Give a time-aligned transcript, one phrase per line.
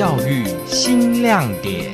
[0.00, 1.92] 教育新亮点。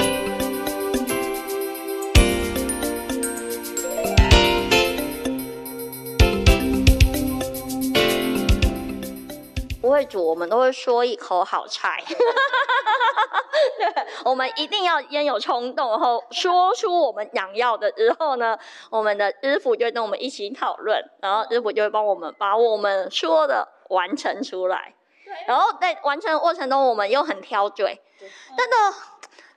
[9.82, 12.00] 不会煮，我们都会说一口好菜。
[12.06, 13.88] 对，
[14.25, 18.57] 我们一定要先有冲动，然后说出我们想要的之后呢，
[18.88, 24.95] 我们的师傅就跟我们一起讨论，然后师傅就会帮我们把我们说的完成出来。
[25.46, 28.00] 然后在完成的过程中，我们又很挑嘴，
[28.56, 28.76] 真的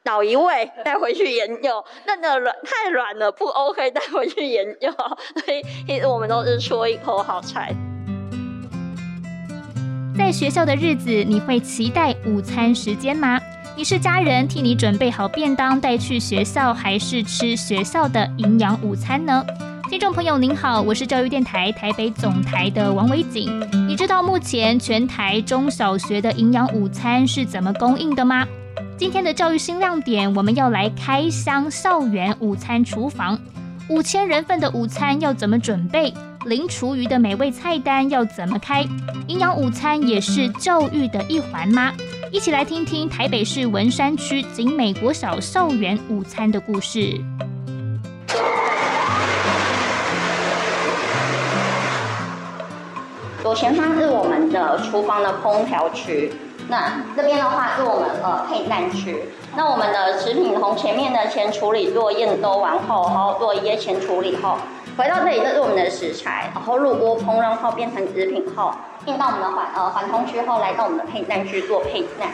[0.04, 7.74] 老一位带回去研究，真的软太软了不 OK 带回去研究，所以其实我们都是说一口好菜。
[10.18, 13.40] 在学校的日子，你会期待午餐时间吗？
[13.78, 19.46] 你是家人替你准备好便当带去学校，还是吃学校的营养午餐呢？
[19.90, 23.60] 听众朋友您好，我是教育电台台北总台的王维景。
[23.88, 28.46] 你知道目前全台中小学的营养午餐是怎么供应的吗？
[28.98, 33.40] 今天的教育新亮点，我们要来开箱校园午餐厨房。
[33.90, 36.14] 五千人份的午餐要怎么准备？
[36.46, 38.86] 零厨余的美味菜单要怎么开？
[39.26, 41.92] 营养午餐也是教育的一环吗？
[42.32, 47.20] 一起来听听台北市文山区景美国小校园午餐的故事。
[53.50, 56.32] 左前方是我们的厨房的烹调区，
[56.68, 59.24] 那这边的话是我们呃配蛋区。
[59.58, 64.56] 那我们的食品从前面的前处理做验收完后，然后做一些前处理后，
[64.96, 68.72] 回到这里这是我们的食材，然后入锅烹饪后变成食品后，
[69.04, 72.30] 进到我们的缓呃缓通区后，来到我们的配蛋区做配蛋。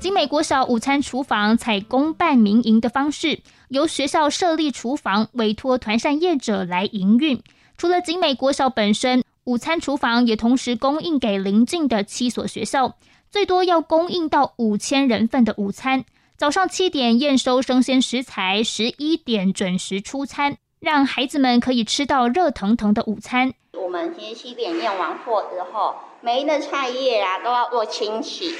[0.00, 7.42] 景美国小午餐厨房采公办民营的方式，由学校设立厨房，委托团膳业者来营运。
[7.76, 12.98] 除了景美国小本身，午餐厨房也同时供应给邻近的七所学校，
[13.30, 16.04] 最多要供应到五千人份的午餐。
[16.36, 23.54] 早上七点验收生鲜食材，十一点准时出餐，让孩子们可以吃到热腾腾的午餐。
[23.72, 28.54] 我们今天七点验完货之后，每一个菜叶啊都要做清洗，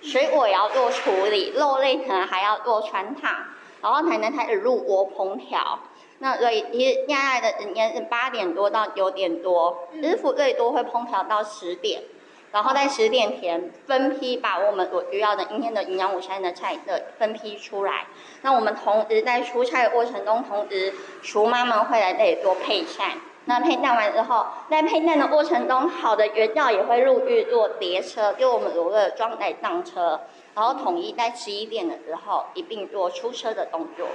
[0.00, 3.34] 水果也要做处理，肉类可能还要做穿烫，
[3.82, 5.80] 然后才能开始入锅烹调。
[6.20, 12.02] 那所以其实恋爱的时间是八点多到九点多，师傅最多会烹调到十点，
[12.50, 18.06] 然后在十点前分批把我们所需要的今天的营养午餐的菜色分批出来。
[18.42, 20.92] 那我们同时在出菜的过程中，同时
[21.22, 23.14] 厨妈们会来这里做配菜。
[23.44, 30.20] 那配蛋完之后，在配蛋的过程中，好的原料也会陆续做叠车，就我们所谓的装载上车，
[30.54, 34.08] 然后统一在十一点的时候一并做出车的动作。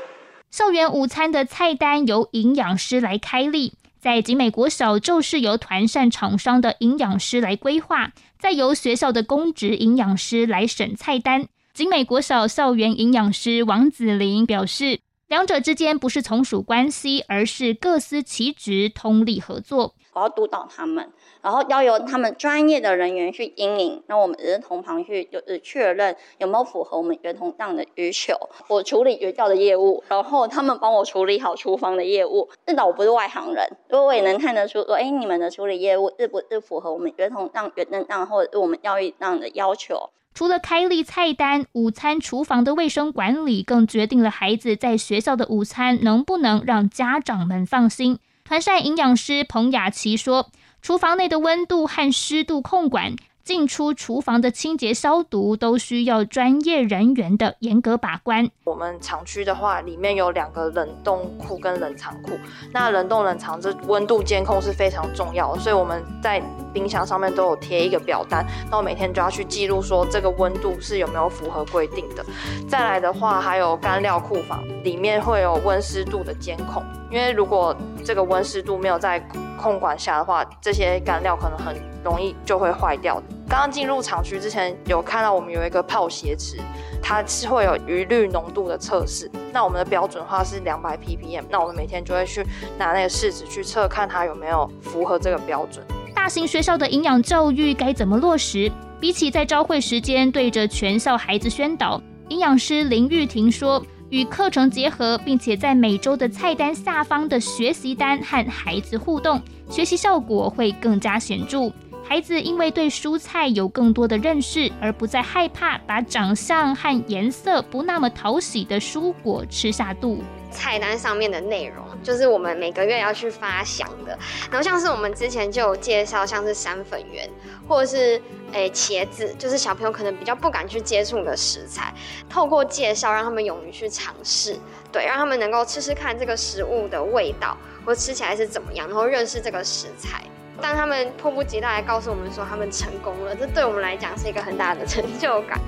[0.54, 11.48] 校园午餐的菜单由营养师来开立，在景美国小就是由团膳厂商的营养师来规划，再由学校的公职营养师来审菜单。
[11.74, 19.96] 景美国小校园营养师王子林表示，两者之间不是从属关系，而是各司其职，通力合作。
[20.14, 21.12] 我要督导他们，
[21.42, 28.36] 然后要由他们专业的人员去经营，那我们只是从旁去就是确认有没有符合我们儿童这样的需求。
[28.68, 32.48] 我处理学校的业务，然后他们帮我处理好厨房的业务。
[32.68, 40.12] 至少我不是外行人，所以我也能看得出说，哎，你们的处理业务是不是符合我们儿童让原能让或者是我们教育这样的要求？
[40.34, 48.18] 除了开立菜单，午餐厨房的卫生管理更决定了孩子在学校的午餐能不能让家长们放心。
[48.44, 50.50] 团膳营养师彭雅琪说
[50.82, 58.50] ：“厨房内的温度和湿度控管，进出厨房的清洁消毒，都需要专业人员的严格把关。
[58.64, 62.32] 我们厂区的话，里面有两个冷冻库跟冷藏库。
[62.72, 66.42] 那冷冻冷藏这温度监控是非常重要的，所以我们在
[66.74, 72.26] 冰箱上面都有贴一个表单，那我每天就要去记录说这个温度是有没有符合规定的。
[72.70, 79.20] 再来的话，还有干料库房，里面会有温湿度的监控，因为如果这个温湿度没有在
[79.62, 83.22] 控管下的话，这些干料可能很容易就会坏掉。
[83.48, 86.58] 刚刚进入厂区之前，有看到我们有一个泡鞋池，
[87.02, 89.30] 它是会有余氯浓度的测试。
[89.52, 92.46] 那我们的标准话是两百 ppm，那我们每天就会去
[92.78, 95.86] 拿那个试纸去测，看它有没有符合这个标准。
[96.14, 98.72] 大型学校的营养教育该怎么落实？
[99.00, 103.84] 比起在朝会时间对着全校孩子宣导，营养师林玉婷说。
[104.10, 109.42] 与课程结合，并且在每周的菜单下方的学习单和孩子互动，
[109.72, 111.72] 学习效果会更加显著。
[112.06, 120.22] 孩子因为对蔬菜有更多的认识，而不再害怕把长相和颜色不那么讨喜的蔬果吃下肚。
[120.52, 124.16] 菜单上面的内容，就是我们每个月要去发想的。
[124.52, 127.28] 然后像是我们之前就有介绍，像是山粉圆，
[127.68, 128.22] 或者是
[128.52, 131.92] 诶茄子，就是小朋友可能比较不敢去接触的食材，
[132.30, 134.56] 透过介绍让他们勇于去尝试，
[134.92, 140.22] 对，让他们能够吃吃看这个食物的味道，或吃起来是怎么样，然后认识这个食材。
[140.64, 145.60] 当他们迫不及待来告诉我们说他们成功了，这对我们来讲是一个很大的成就感。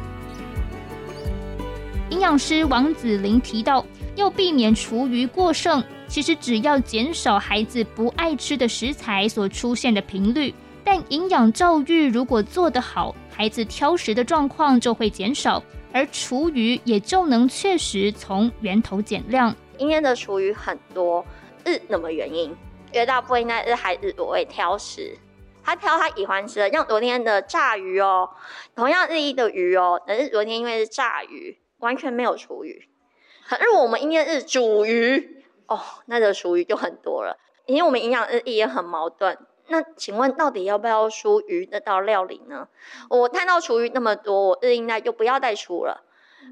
[2.12, 19.54] 营养师王子玲提到，要避免厨余过剩，其实只要减少孩子不爱吃的食材所出现的频率，但营养教育如果做得好，孩子挑食的状况就会减少，而厨余也就能确实从源头减量。
[19.78, 21.26] 今天的厨余很多，
[21.66, 22.56] 是什么原因？
[22.96, 25.18] 因为大部分应该是孩子不会挑食，
[25.64, 28.32] 他挑他喜欢吃的，像昨天的炸鱼哦，
[28.76, 31.60] 同样日一的鱼哦，但是昨天因为是炸鱼。
[31.80, 32.88] 完全没有厨余，
[33.48, 37.38] 可是我们应该日煮鱼哦，那个厨余就很多了。
[37.66, 39.38] 因为我们营养日益也很矛盾。
[39.68, 42.68] 那请问到底要不要出鱼那道料理呢？
[43.10, 46.02] 我看到厨余那么多，我日应该就不要再出了。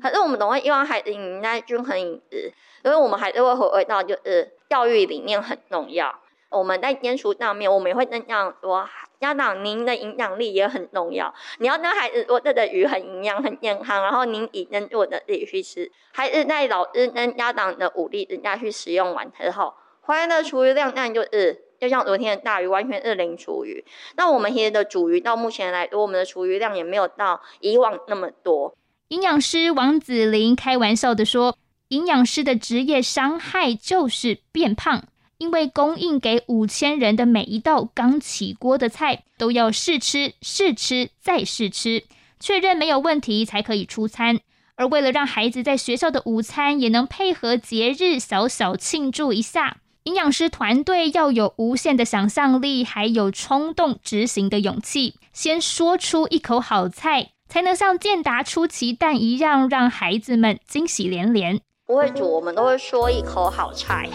[0.03, 2.53] 可是我们总会希望孩子应该均衡饮食，
[2.83, 6.19] 因为我们还是会回归到就是教育理念很重要。
[6.53, 8.87] 我们在煎熟上面，我们也会这样说：
[9.19, 11.33] 家长，您的影响力也很重要。
[11.57, 15.91] 你要跟孩子说，这个鱼很营养、很健康，然后您以能做的自己去吃。
[16.13, 23.83] 孩子在老师跟家长的鼓励之下去使用完之后，回来的厨余量那就是就像昨天的大鱼，完全是零厨余。
[24.15, 28.75] 那我们现在的煮鱼到目前来说，我们的厨余量也没有到以往那么多。
[29.09, 31.55] 营养师王子林开玩笑的说
[31.89, 35.03] ：“营养师的职业伤害就是变胖。”
[35.43, 42.05] 因为供应给五千人的每一道刚起锅的菜都要试吃、试吃再试吃，
[42.39, 44.39] 确认没有问题才可以出餐。
[44.75, 61.59] 而为了让孩子在学校的午餐也能配合节日小小庆祝一下，营养师团队要有无限的想象力，还有冲动执行的勇气，先说出一口好菜，才能像健达出奇蛋一样，让孩子们惊喜连连。
[61.85, 64.09] 不会煮，我们都会说一口好菜。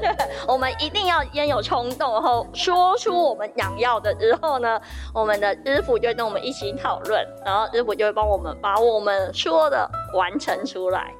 [0.00, 0.10] 对，
[0.48, 4.80] 我们一定要先有冲动，然后说出我们想要的之后呢，
[5.14, 11.12] 我们的师傅就会跟我们一起讨论，然后师傅就会帮我们把我们说的完成出来。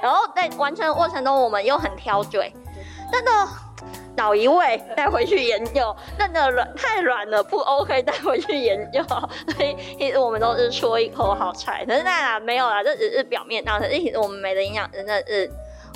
[0.00, 2.54] 然后在完成的过程中，我们又很挑嘴，
[3.12, 3.30] 真的。
[4.16, 9.02] 找一位带回去研究， 那个软太软了不 OK，带回去研究。
[9.56, 13.64] 所以其实我们都是说一口好菜，可是那没有啦，这只是表面。
[13.64, 15.50] 当然，其实我们美的营养真的是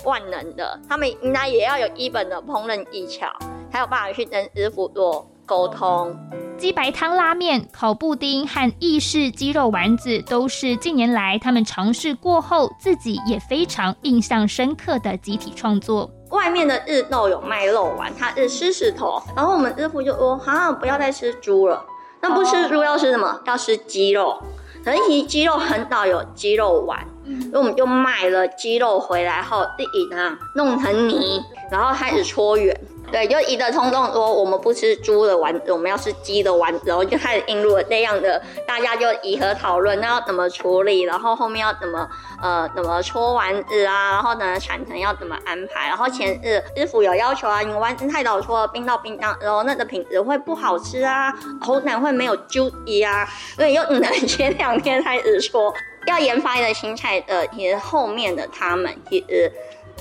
[0.04, 3.26] 万能的，他们应该也要有一本的烹饪技巧，
[3.70, 6.16] 才有办法去跟师傅做沟通。
[6.56, 16.10] 鸡白汤拉面、烤布丁和意式鸡肉丸子都是近年来他们尝试过后，自己也非常印象深刻的集体创作。
[16.30, 21.84] 外面的日豆有卖肉丸，它是狮子头，然后我们日父就说：“好，不要再吃猪了，
[22.20, 23.40] 那不吃猪要吃什么？
[23.44, 24.42] 要吃鸡肉。
[24.84, 27.04] 可是鸡肉很少有鸡肉丸，
[27.50, 32.78] 所以我们就买了鸡肉回来后，自己呢弄成泥，然后开始搓圆。”
[33.12, 42.08] 对，就一个冲动说我们不吃猪的丸子，我们要吃鸡的丸子，然后就开始引入了这样的，大家就以和讨论，那要怎么处理，然后后面要怎么
[42.42, 51.32] 呃怎么搓丸子啊，然后呢产程要怎么安排，然后前日师傅有要求啊，你丸子太早搓，冰到冰箱，然后那个品质会不好吃啊，
[51.62, 55.72] 口感会没有 juicy 啊，所以又只能前两天开始搓，
[56.06, 59.50] 要研发一个新菜的，其实后面的他们其实。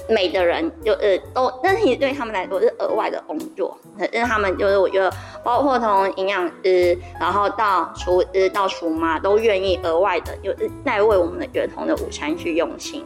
[0.09, 3.77] 美的人就是都，但是对他们来说是额外的工作。
[3.97, 5.11] 可是他们就是我觉得，
[5.43, 13.03] 包括从营养师，然后到厨师到厨妈，都愿意额外的，就是在为我们的儿童的午餐去用心。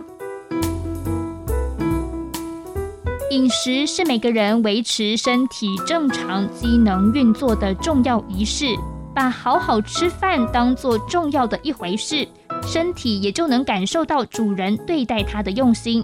[3.32, 8.65] 饮食是每个人维持身体正常机能运作的重要仪式，
[9.13, 12.27] 把好好吃饭当做重要的一回事，
[12.63, 16.03] 身体也就能感受到主人对待它的用心。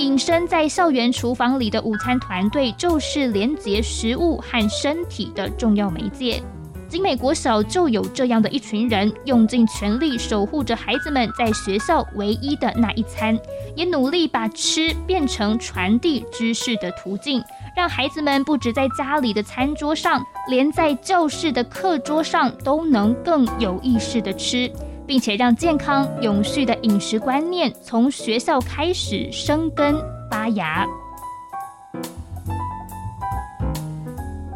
[0.00, 6.42] 隐身在校园厨房里的午餐团队，就是连接食物和身体的重要媒介。
[6.88, 13.38] 景美国小就有这样的一群人，用尽全力守护着孩子们在学校唯一的那一餐，
[13.76, 17.44] 也努力把吃变成传递知识的途径，
[17.76, 24.72] 让孩子们不止在家里的餐桌上，连在教室的课桌上都能更有意识的吃。
[25.10, 29.96] 并且让健康永续的饮食观念从学校开始生根
[30.30, 30.86] 发芽。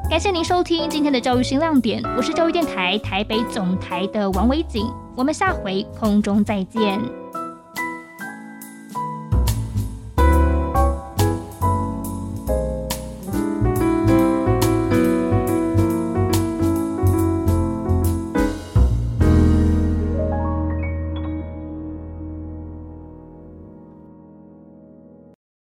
[0.08, 7.00] 感谢您收听今天的教育新亮点，我是教育电台台北总台的王维景，我们下回空中再见。